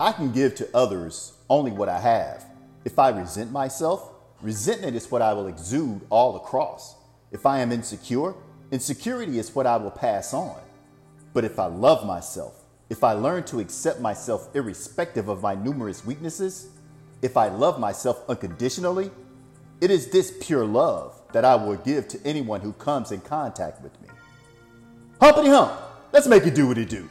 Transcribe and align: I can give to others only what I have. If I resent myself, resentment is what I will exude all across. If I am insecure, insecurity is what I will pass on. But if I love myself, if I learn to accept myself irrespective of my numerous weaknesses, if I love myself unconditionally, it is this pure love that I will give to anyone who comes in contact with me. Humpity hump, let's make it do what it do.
I 0.00 0.12
can 0.12 0.30
give 0.30 0.54
to 0.56 0.76
others 0.76 1.32
only 1.50 1.72
what 1.72 1.88
I 1.88 1.98
have. 1.98 2.44
If 2.84 3.00
I 3.00 3.08
resent 3.08 3.50
myself, 3.50 4.12
resentment 4.40 4.94
is 4.94 5.10
what 5.10 5.22
I 5.22 5.32
will 5.32 5.48
exude 5.48 6.02
all 6.08 6.36
across. 6.36 6.94
If 7.32 7.46
I 7.46 7.58
am 7.58 7.72
insecure, 7.72 8.34
insecurity 8.70 9.40
is 9.40 9.54
what 9.54 9.66
I 9.66 9.76
will 9.76 9.90
pass 9.90 10.32
on. 10.32 10.60
But 11.34 11.44
if 11.44 11.58
I 11.58 11.66
love 11.66 12.06
myself, 12.06 12.62
if 12.88 13.02
I 13.02 13.12
learn 13.12 13.42
to 13.44 13.58
accept 13.58 14.00
myself 14.00 14.48
irrespective 14.54 15.28
of 15.28 15.42
my 15.42 15.56
numerous 15.56 16.06
weaknesses, 16.06 16.68
if 17.20 17.36
I 17.36 17.48
love 17.48 17.80
myself 17.80 18.22
unconditionally, 18.28 19.10
it 19.80 19.90
is 19.90 20.10
this 20.10 20.32
pure 20.40 20.64
love 20.64 21.20
that 21.32 21.44
I 21.44 21.56
will 21.56 21.76
give 21.76 22.06
to 22.08 22.20
anyone 22.24 22.60
who 22.60 22.72
comes 22.74 23.10
in 23.10 23.20
contact 23.20 23.82
with 23.82 24.00
me. 24.00 24.08
Humpity 25.20 25.48
hump, 25.48 25.72
let's 26.12 26.28
make 26.28 26.46
it 26.46 26.54
do 26.54 26.68
what 26.68 26.78
it 26.78 26.88
do. 26.88 27.08